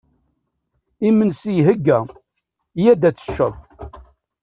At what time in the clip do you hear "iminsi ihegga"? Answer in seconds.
1.07-1.97